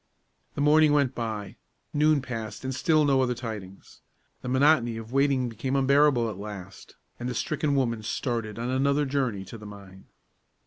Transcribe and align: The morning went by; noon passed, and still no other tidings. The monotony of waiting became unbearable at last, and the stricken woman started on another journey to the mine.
The 0.55 0.61
morning 0.61 0.93
went 0.93 1.13
by; 1.13 1.57
noon 1.93 2.23
passed, 2.23 2.63
and 2.63 2.73
still 2.73 3.05
no 3.05 3.21
other 3.21 3.35
tidings. 3.35 4.01
The 4.41 4.49
monotony 4.49 4.97
of 4.97 5.13
waiting 5.13 5.47
became 5.47 5.75
unbearable 5.75 6.27
at 6.27 6.39
last, 6.39 6.95
and 7.19 7.29
the 7.29 7.35
stricken 7.35 7.75
woman 7.75 8.01
started 8.01 8.57
on 8.57 8.71
another 8.71 9.05
journey 9.05 9.45
to 9.45 9.59
the 9.59 9.67
mine. 9.67 10.05